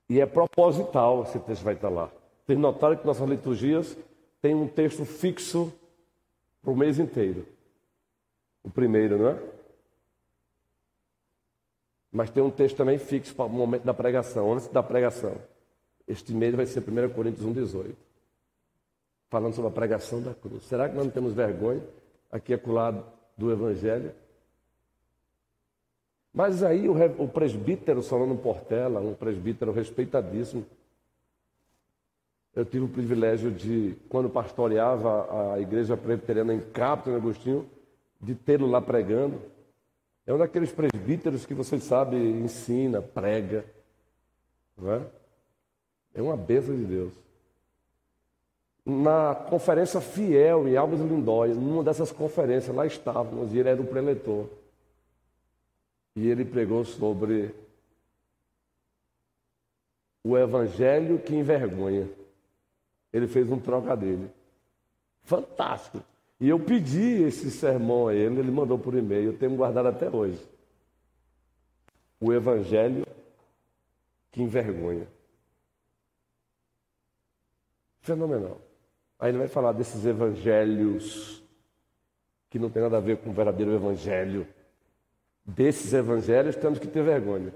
[0.09, 2.11] E é proposital esse texto vai estar lá.
[2.45, 3.97] Vocês notaram que nossas liturgias
[4.41, 5.73] têm um texto fixo
[6.61, 7.47] para o mês inteiro.
[8.63, 9.54] O primeiro, não é?
[12.15, 15.35] Mas tem um texto também fixo para o momento da pregação, antes da pregação.
[16.07, 18.05] Este mês vai ser 1 Coríntios 1, 18
[19.29, 20.63] falando sobre a pregação da cruz.
[20.63, 21.81] Será que nós não temos vergonha
[22.31, 23.03] aqui acolado
[23.37, 24.13] do Evangelho?
[26.33, 30.65] Mas aí o, o presbítero Solano Portela, um presbítero respeitadíssimo,
[32.55, 37.69] eu tive o privilégio de, quando pastoreava a igreja presbiteriana em Capitão Agostinho,
[38.21, 39.41] de tê-lo lá pregando.
[40.25, 43.65] É um daqueles presbíteros que vocês sabem, ensina, prega.
[44.77, 45.01] Não é?
[46.15, 47.25] é uma bênção de Deus
[48.85, 53.87] na conferência fiel em Alves Lindóia, numa dessas conferências, lá estávamos, e ele era o
[53.87, 54.47] preletor.
[56.15, 57.53] E ele pregou sobre
[60.23, 62.07] o evangelho que envergonha.
[63.11, 64.31] Ele fez um trocadilho.
[65.23, 66.05] Fantástico.
[66.39, 70.09] E eu pedi esse sermão a ele, ele mandou por e-mail, eu tenho guardado até
[70.09, 70.39] hoje.
[72.19, 73.05] O evangelho
[74.31, 75.07] que envergonha.
[78.01, 78.59] Fenomenal.
[79.17, 81.41] Aí ele vai falar desses evangelhos
[82.49, 84.47] que não tem nada a ver com o verdadeiro evangelho.
[85.45, 87.53] Desses evangelhos temos que ter vergonha,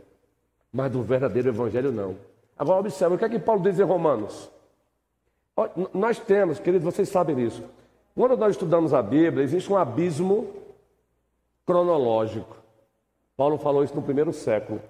[0.72, 2.18] mas do verdadeiro evangelho não.
[2.58, 4.50] Agora observe, o que é que Paulo diz em Romanos?
[5.94, 7.64] Nós temos, queridos, vocês sabem disso.
[8.16, 10.54] Quando nós estudamos a Bíblia, existe um abismo
[11.66, 12.58] cronológico.
[13.38, 14.82] Paulo falou isso no primeiro século.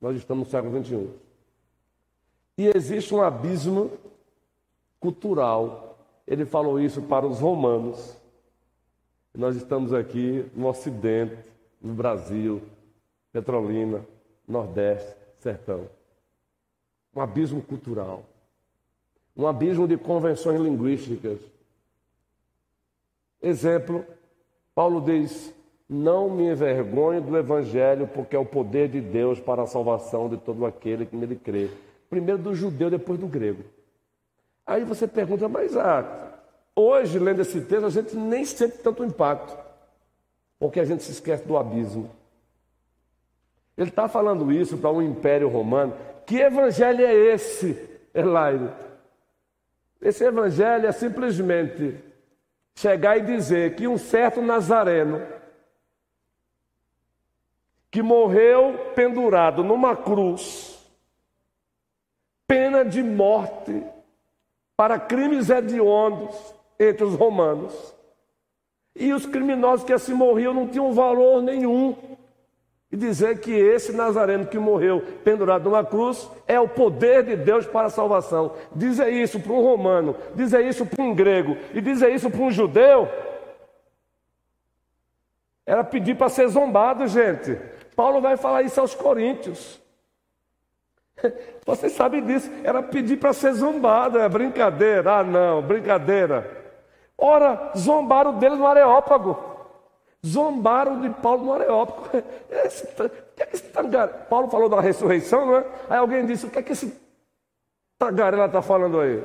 [0.00, 1.12] Nós estamos no século 21.
[2.56, 3.90] E existe um abismo
[4.98, 5.98] cultural.
[6.26, 8.16] Ele falou isso para os romanos.
[9.34, 11.36] Nós estamos aqui no Ocidente,
[11.80, 12.62] no Brasil,
[13.32, 14.04] Petrolina,
[14.46, 15.88] Nordeste, Sertão.
[17.14, 18.24] Um abismo cultural.
[19.36, 21.38] Um abismo de convenções linguísticas.
[23.42, 24.06] Exemplo,
[24.74, 25.52] Paulo diz:
[25.88, 30.36] Não me envergonhe do Evangelho, porque é o poder de Deus para a salvação de
[30.36, 31.68] todo aquele que nele crê.
[32.08, 33.64] Primeiro do judeu, depois do grego.
[34.64, 36.38] Aí você pergunta, mas ah,
[36.76, 39.58] hoje, lendo esse texto, a gente nem sente tanto impacto,
[40.58, 42.08] porque a gente se esquece do abismo.
[43.76, 45.94] Ele está falando isso para um império romano.
[46.24, 47.76] Que evangelho é esse,
[48.14, 48.70] Elaine?
[50.00, 52.11] Esse evangelho é simplesmente
[52.82, 55.24] chegar e dizer que um certo nazareno,
[57.90, 60.84] que morreu pendurado numa cruz,
[62.46, 63.84] pena de morte,
[64.76, 67.94] para crimes hediondos entre os romanos.
[68.96, 72.11] E os criminosos que assim morriam não tinham valor nenhum.
[72.92, 77.66] E dizer que esse nazareno que morreu pendurado numa cruz é o poder de Deus
[77.66, 78.52] para a salvação.
[78.76, 82.50] Dizer isso para um romano, dizer isso para um grego e dizer isso para um
[82.50, 83.08] judeu,
[85.64, 87.58] era pedir para ser zombado, gente.
[87.96, 89.80] Paulo vai falar isso aos coríntios.
[91.64, 95.18] Você sabe disso, era pedir para ser zombado, é brincadeira.
[95.18, 96.62] Ah, não, brincadeira.
[97.16, 99.51] Ora, zombaram dele no Areópago.
[100.24, 102.16] Zombaram de Paulo no Areópago.
[102.64, 103.68] Esse, que é que esse
[104.28, 105.66] Paulo falou da ressurreição, não é?
[105.90, 106.96] Aí alguém disse: o que é que esse
[107.98, 109.22] tagarela está falando aí?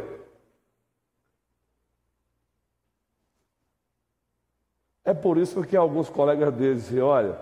[5.05, 7.39] É por isso que alguns colegas dizem: olha,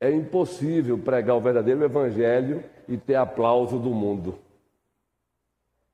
[0.00, 4.38] é impossível pregar o verdadeiro evangelho e ter aplauso do mundo.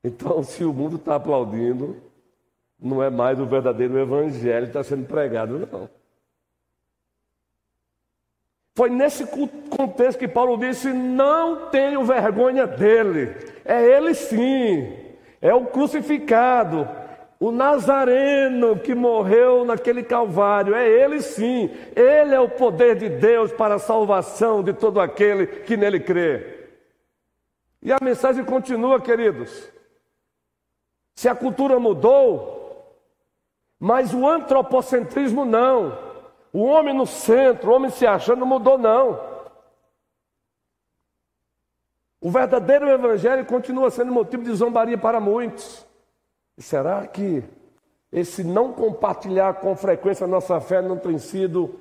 [0.03, 2.01] Então, se o mundo está aplaudindo,
[2.83, 5.89] não é mais o verdadeiro evangelho que está sendo pregado, não.
[8.75, 9.25] Foi nesse
[9.69, 14.93] contexto que Paulo disse: não tenho vergonha dele, é ele sim,
[15.39, 16.87] é o crucificado,
[17.39, 23.51] o Nazareno que morreu naquele Calvário, é Ele sim, Ele é o poder de Deus
[23.51, 26.69] para a salvação de todo aquele que nele crê.
[27.81, 29.69] E a mensagem continua, queridos.
[31.15, 32.62] Se a cultura mudou,
[33.83, 35.91] Mas o antropocentrismo não.
[36.53, 39.19] O homem no centro, o homem se achando, não mudou, não.
[42.21, 45.85] O verdadeiro evangelho continua sendo motivo de zombaria para muitos.
[46.57, 47.43] E será que
[48.09, 51.77] esse não compartilhar com frequência a nossa fé não tem sido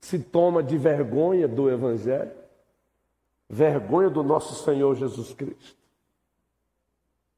[0.00, 2.30] sintoma de vergonha do evangelho?
[3.50, 5.76] Vergonha do nosso Senhor Jesus Cristo?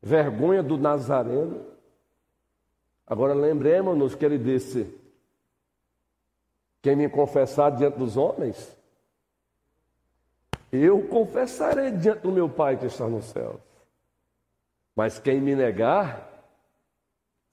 [0.03, 1.80] Vergonha do Nazareno?
[3.11, 4.87] Agora lembremos-nos que ele disse:
[6.81, 8.77] Quem me confessar diante dos homens,
[10.71, 13.59] eu confessarei diante do meu Pai que está no céu.
[14.95, 16.47] Mas quem me negar,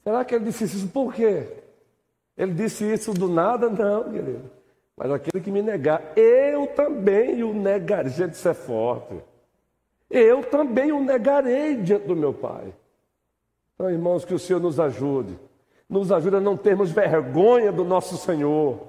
[0.04, 1.48] será que ele disse isso por quê?
[2.38, 3.68] Ele disse isso do nada?
[3.68, 4.52] Não, querido.
[4.96, 8.12] Mas aquele que me negar, eu também o negarei.
[8.12, 9.20] Gente, isso é forte.
[10.08, 12.72] Eu também o negarei diante do meu Pai.
[13.78, 15.38] Então, irmãos, que o Senhor nos ajude.
[15.88, 18.80] Nos ajude a não termos vergonha do nosso Senhor,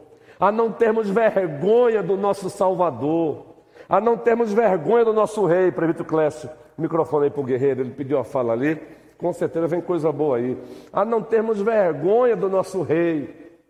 [0.40, 3.44] a não termos vergonha do nosso Salvador,
[3.86, 6.48] a não termos vergonha do nosso Rei, Previto Clécio.
[6.78, 8.80] Microfone aí para o guerreiro, ele pediu a fala ali.
[9.18, 10.56] Com certeza vem coisa boa aí.
[10.90, 13.60] A não termos vergonha do nosso Rei.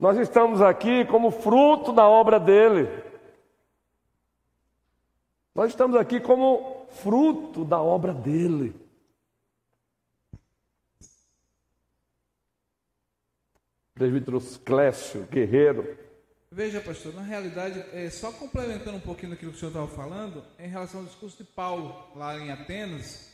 [0.00, 2.88] Nós estamos aqui como fruto da obra dele.
[5.54, 8.87] Nós estamos aqui como fruto da obra dele.
[13.98, 15.98] Presbítero Clécio, guerreiro.
[16.50, 20.42] Veja, pastor, na realidade, é, só complementando um pouquinho daquilo que o senhor estava falando,
[20.58, 23.28] em relação ao discurso de Paulo, lá em Atenas,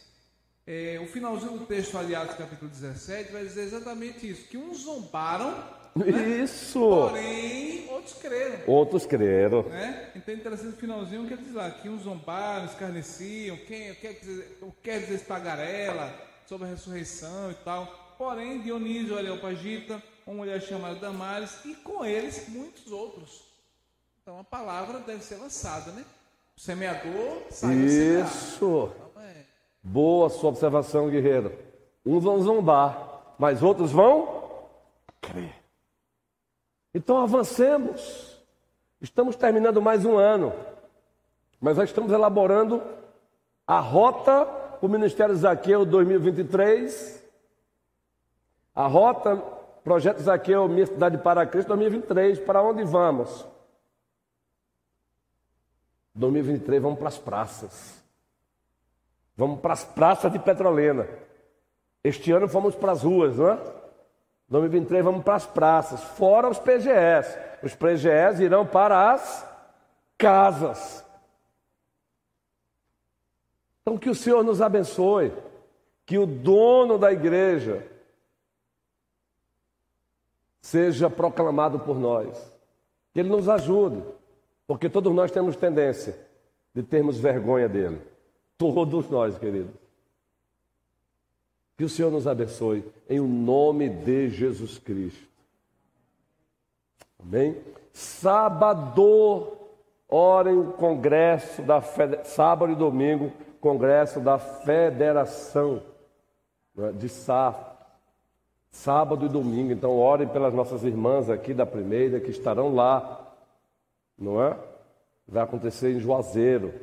[0.67, 5.53] é, o finalzinho do texto, aliás, capítulo 17, vai dizer exatamente isso: que uns zombaram.
[5.95, 6.43] Né?
[6.43, 6.81] Isso!
[6.81, 8.59] Porém, outros creram.
[8.67, 9.63] Outros creram.
[9.65, 10.11] Né?
[10.17, 14.15] Então é interessante o finalzinho que ele diz lá: que uns zombaram, escarneciam, quem quer
[14.15, 16.13] dizer, quer dizer tagarela
[16.47, 18.17] sobre a ressurreição e tal.
[18.17, 23.45] Porém, Dionísio Areopagita uma mulher chamada Damares e com eles muitos outros.
[24.23, 26.05] Então a palavra deve ser lançada, né?
[26.57, 28.91] O semeador Isso.
[28.95, 29.45] Então, é.
[29.83, 31.53] Boa sua observação, guerreiro.
[32.07, 34.69] Uns vão zombar, mas outros vão
[35.21, 35.55] crer.
[36.95, 38.33] Então avancemos.
[39.01, 40.55] Estamos terminando mais um ano,
[41.61, 42.83] mas já estamos elaborando
[43.67, 47.23] a rota para o Ministério Zaqueu 2023.
[48.75, 49.54] A rota
[49.85, 52.41] Projeto Zaqueu, Minha Cidade para Cristo 2023.
[52.41, 53.47] Para onde vamos?
[56.15, 58.03] 2023 vamos para as praças.
[59.37, 61.07] Vamos para as praças de Petrolina.
[62.03, 63.59] Este ano fomos para as ruas, não é?
[64.49, 67.39] 2023 vamos para as praças, fora os PGS.
[67.63, 69.47] Os PGS irão para as
[70.17, 71.05] casas.
[73.83, 75.33] Então que o Senhor nos abençoe,
[76.07, 77.87] que o dono da igreja
[80.65, 82.51] seja proclamado por nós.
[83.13, 84.03] Que Ele nos ajude,
[84.67, 86.19] porque todos nós temos tendência
[86.75, 88.01] de termos vergonha dele.
[88.57, 89.75] Todos nós, queridos.
[91.77, 95.29] Que o Senhor nos abençoe, em o nome de Jesus Cristo.
[97.21, 97.61] Amém?
[97.93, 99.53] Sábado,
[100.09, 102.27] orem o congresso da Fed...
[102.27, 105.83] sábado e domingo, congresso da Federação
[106.75, 107.74] né, de SAF
[108.75, 109.73] sábado e domingo.
[109.73, 113.33] Então, orem pelas nossas irmãs aqui da primeira que estarão lá,
[114.19, 114.57] não é?
[115.27, 116.75] Vai acontecer em Juazeiro.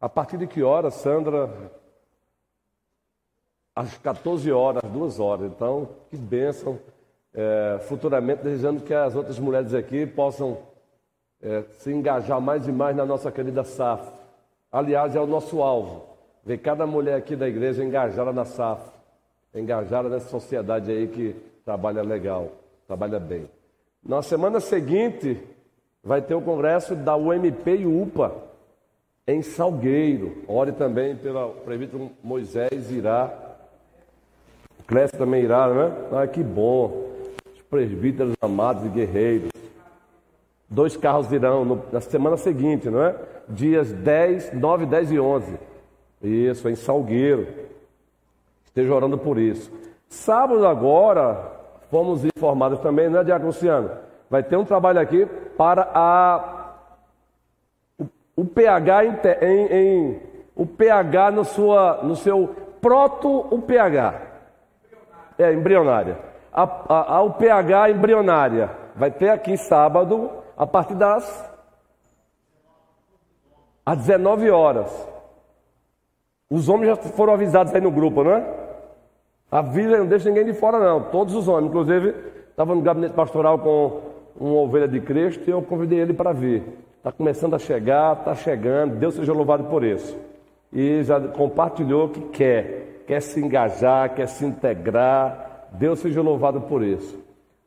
[0.00, 1.48] A partir de que hora, Sandra?
[3.74, 5.46] Às 14 horas, às 2 horas.
[5.50, 6.78] Então, que bênção.
[7.32, 10.58] É, futuramente, desejando que as outras mulheres aqui possam
[11.40, 14.10] é, se engajar mais e mais na nossa querida SAF.
[14.72, 16.04] Aliás, é o nosso alvo.
[16.44, 18.95] Ver cada mulher aqui da igreja engajada na SAF
[19.60, 21.34] engajada nessa sociedade aí que
[21.64, 22.52] trabalha legal,
[22.86, 23.48] trabalha bem.
[24.04, 25.42] Na semana seguinte,
[26.02, 28.32] vai ter o congresso da UMP e UPA
[29.26, 30.44] em Salgueiro.
[30.46, 33.32] Ore também pelo prefeito Moisés irá.
[34.86, 35.92] Clécio também irá, né?
[36.12, 37.10] Ah, que bom.
[37.52, 39.50] Os presbíteros amados e guerreiros.
[40.68, 43.16] Dois carros irão no, na semana seguinte, não é?
[43.48, 45.58] Dias 10, 9, 10 e 11.
[46.22, 47.65] Isso, em Salgueiro.
[48.76, 49.72] Esteja orando por isso.
[50.06, 51.50] Sábado agora,
[51.90, 53.90] fomos informados também, né, Diácono Luciano?
[54.28, 55.24] Vai ter um trabalho aqui
[55.56, 56.74] para a,
[58.36, 60.22] o, pH em, em, em,
[60.54, 64.20] o pH no, sua, no seu proto o pH.
[65.38, 66.18] É, embrionária.
[66.52, 68.70] A, a, a, o pH embrionária.
[68.94, 71.50] Vai ter aqui sábado, a partir das
[73.86, 75.08] às 19 horas.
[76.50, 78.65] Os homens já foram avisados aí no grupo, não é?
[79.50, 81.02] Avisa, não deixa ninguém de fora, não.
[81.04, 81.68] Todos os homens.
[81.68, 82.14] Inclusive,
[82.50, 84.00] estava no gabinete pastoral com
[84.38, 86.62] uma ovelha de Cristo e eu convidei ele para vir.
[86.98, 88.96] Está começando a chegar, está chegando.
[88.96, 90.18] Deus seja louvado por isso.
[90.72, 95.68] E já compartilhou que quer, quer se engajar, quer se integrar.
[95.72, 97.18] Deus seja louvado por isso.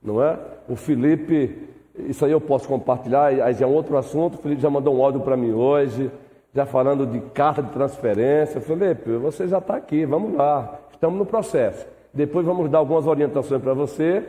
[0.03, 0.37] Não é?
[0.67, 4.35] O Felipe, isso aí eu posso compartilhar, aí já é um outro assunto.
[4.35, 6.11] O Felipe já mandou um áudio para mim hoje,
[6.53, 8.59] já falando de carta de transferência.
[8.61, 10.79] Felipe, você já está aqui, vamos lá.
[10.91, 11.87] Estamos no processo.
[12.13, 14.23] Depois vamos dar algumas orientações para você,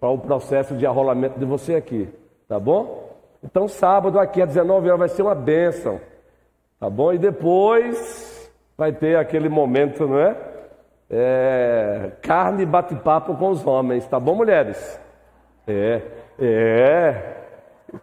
[0.00, 2.08] para o processo de arrolamento de você aqui.
[2.48, 3.06] Tá bom?
[3.42, 6.00] Então, sábado aqui às 19 horas vai ser uma bênção.
[6.80, 7.12] Tá bom?
[7.12, 10.36] E depois vai ter aquele momento, não é?
[11.10, 14.06] é carne e bate-papo com os homens.
[14.06, 15.00] Tá bom, mulheres?
[15.66, 16.02] É,
[16.38, 17.36] é.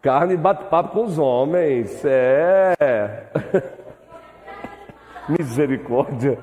[0.01, 2.03] Carne e bate-papo com os homens.
[2.05, 2.73] É.
[5.29, 6.39] Misericórdia.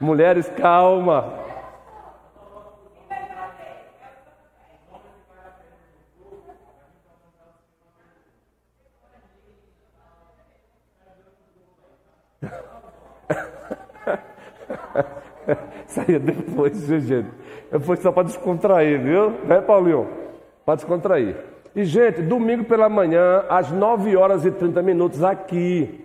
[0.00, 1.34] Mulheres, calma.
[15.86, 17.30] Saia depois, viu, gente?
[17.80, 19.30] Foi só para descontrair, viu?
[19.44, 20.08] Né, Paulinho?
[20.64, 21.36] Para descontrair.
[21.78, 26.04] E, gente, domingo pela manhã, às 9 horas e 30 minutos, aqui,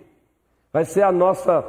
[0.72, 1.64] vai ser a nossa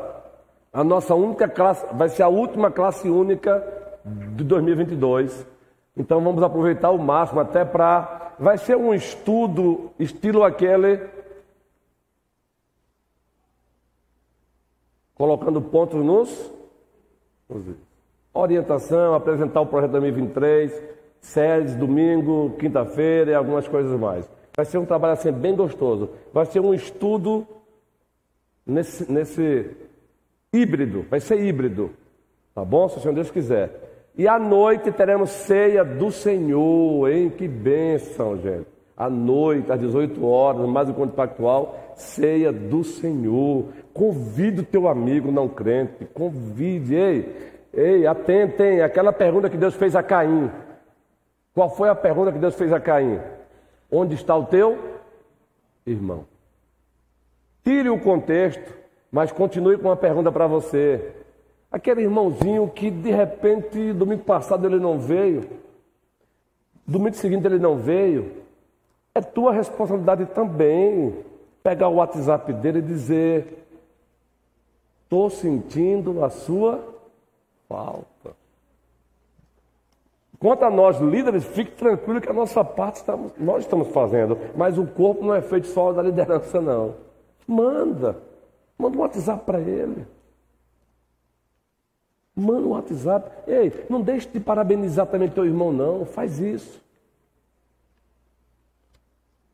[0.71, 3.65] a nossa única classe, vai ser a última classe única
[4.35, 5.47] de 2022.
[5.97, 8.35] Então vamos aproveitar o máximo até para.
[8.37, 11.01] Vai ser um estudo estilo aquele.
[15.15, 16.53] Colocando pontos nos.
[18.31, 20.95] Orientação, apresentar o projeto 2023,
[21.25, 24.29] séries, domingo, quinta-feira e algumas coisas mais.
[24.55, 26.09] Vai ser um trabalho assim bem gostoso.
[26.31, 27.45] Vai ser um estudo
[28.65, 29.71] nesse, nesse
[30.53, 31.91] híbrido, vai ser híbrido,
[32.53, 32.87] tá bom?
[32.87, 34.11] Se o Senhor Deus quiser.
[34.17, 37.29] E à noite teremos ceia do Senhor, hein?
[37.29, 38.67] Que bênção, gente.
[38.95, 43.65] À noite, às 18 horas, mais um encontro pactual, ceia do Senhor.
[43.93, 47.35] Convide o teu amigo não crente, convide, ei,
[47.73, 50.49] ei, atentem, aquela pergunta que Deus fez a Caim.
[51.55, 53.19] Qual foi a pergunta que Deus fez a Caim?
[53.91, 54.77] Onde está o teu
[55.87, 56.27] irmão?
[57.63, 58.85] Tire o contexto
[59.15, 61.15] mas continue com uma pergunta para você.
[61.71, 65.49] Aquele irmãozinho que de repente, domingo passado ele não veio,
[66.85, 68.43] domingo seguinte ele não veio,
[69.13, 71.15] é tua responsabilidade também
[71.63, 73.65] pegar o WhatsApp dele e dizer:
[75.03, 76.83] estou sentindo a sua
[77.69, 78.14] falta.
[80.45, 84.77] Quanto a nós líderes, fique tranquilo que a nossa parte estamos, nós estamos fazendo, mas
[84.77, 86.93] o corpo não é feito só da liderança, não.
[87.47, 88.21] Manda.
[88.77, 90.05] Manda um WhatsApp para ele.
[92.35, 93.31] Manda um WhatsApp.
[93.47, 96.05] Ei, não deixe de parabenizar também teu irmão, não.
[96.05, 96.79] Faz isso.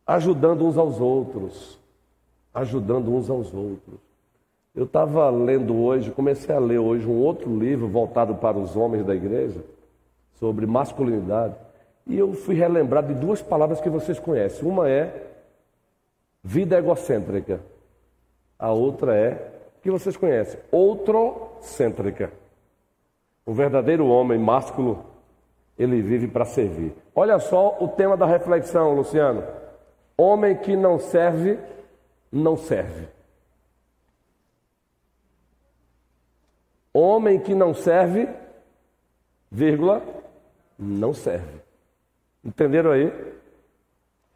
[0.06, 1.80] Ajudando uns aos outros.
[2.54, 3.98] Ajudando uns aos outros.
[4.76, 9.06] Eu estava lendo hoje, comecei a ler hoje um outro livro voltado para os homens
[9.06, 9.64] da igreja,
[10.42, 11.56] sobre masculinidade.
[12.08, 14.68] E eu fui relembrar de duas palavras que vocês conhecem.
[14.68, 15.28] Uma é
[16.44, 17.62] vida egocêntrica.
[18.58, 19.52] A outra é,
[19.84, 22.32] que vocês conhecem, outrocêntrica.
[23.46, 25.06] O verdadeiro homem másculo,
[25.78, 26.96] ele vive para servir.
[27.14, 29.44] Olha só o tema da reflexão, Luciano.
[30.18, 31.60] Homem que não serve,
[32.32, 33.08] não serve.
[36.92, 38.28] Homem que não serve,
[39.52, 40.02] vírgula,
[40.82, 41.62] não serve.
[42.44, 43.14] Entenderam aí?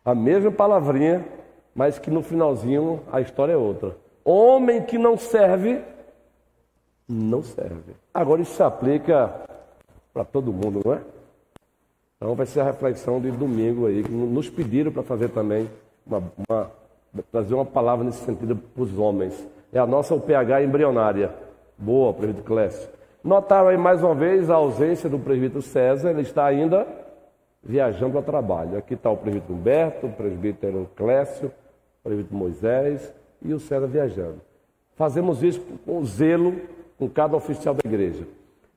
[0.04, 1.26] A mesma palavrinha,
[1.74, 3.98] mas que no finalzinho a história é outra.
[4.24, 5.82] Homem que não serve,
[7.08, 7.96] não serve.
[8.14, 9.34] Agora isso se aplica
[10.14, 11.02] para todo mundo, não é?
[12.18, 15.70] Então vai ser a reflexão de domingo aí, que nos pediram para fazer também,
[16.06, 16.72] uma, uma,
[17.32, 19.46] trazer uma palavra nesse sentido para os homens.
[19.74, 21.34] É a nossa UPH embrionária.
[21.78, 22.90] Boa, presbítero Clécio.
[23.26, 26.86] Notaram aí mais uma vez a ausência do presbítero César, ele está ainda
[27.64, 28.78] viajando a trabalho.
[28.78, 33.12] Aqui está o presbítero Humberto, o presbítero Clécio, o presbítero Moisés,
[33.42, 34.42] e o César viajando.
[34.96, 36.56] Fazemos isso com zelo
[37.00, 38.28] com cada oficial da igreja.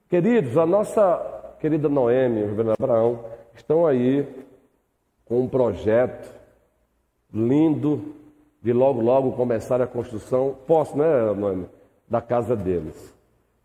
[0.09, 4.27] Queridos, a nossa querida Noemi e o Reverendo Abraão estão aí
[5.27, 6.35] com um projeto
[7.31, 8.15] lindo
[8.63, 11.67] de logo, logo começar a construção, posso, né, Noemi?
[12.09, 13.18] Da casa deles.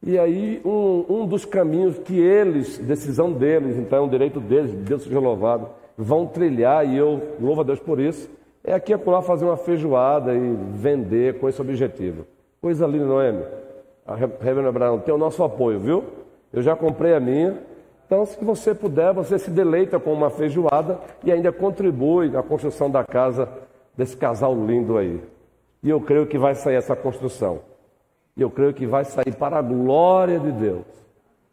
[0.06, 4.74] E aí, um, um dos caminhos que eles, decisão deles, então é um direito deles,
[4.74, 8.30] Deus seja louvado, vão trilhar, e eu louvo a Deus por isso,
[8.66, 12.26] é aqui acolá fazer uma feijoada e vender com esse objetivo.
[12.62, 13.44] Coisa linda, Noemi.
[14.06, 16.04] A Reverendo Abraão tem o nosso apoio, viu?
[16.52, 17.60] Eu já comprei a minha.
[18.06, 22.92] Então, se você puder, você se deleita com uma feijoada e ainda contribui na construção
[22.92, 23.48] da casa
[23.98, 25.22] desse casal lindo aí.
[25.82, 27.73] E eu creio que vai sair essa construção.
[28.36, 30.86] E eu creio que vai sair para a glória de Deus.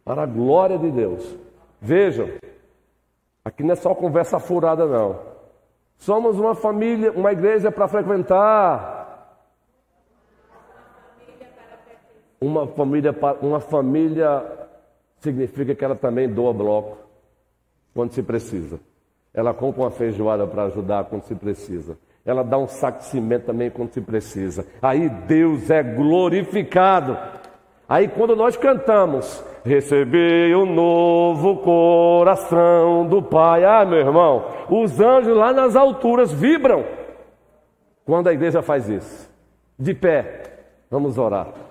[0.03, 1.37] Para a glória de Deus.
[1.79, 2.27] Vejam,
[3.45, 5.19] aqui não é só conversa furada, não.
[5.97, 8.99] Somos uma família, uma igreja para frequentar.
[12.39, 14.43] Uma família, uma família
[15.19, 16.97] significa que ela também doa bloco
[17.93, 18.79] quando se precisa.
[19.31, 21.97] Ela compra uma feijoada para ajudar quando se precisa.
[22.25, 24.65] Ela dá um saco de cimento também quando se precisa.
[24.81, 27.17] Aí Deus é glorificado.
[27.89, 33.65] Aí quando nós cantamos, recebi o um novo coração do Pai.
[33.65, 36.85] Ah, meu irmão, os anjos lá nas alturas vibram
[38.05, 39.29] quando a igreja faz isso.
[39.77, 40.43] De pé,
[40.89, 41.70] vamos orar.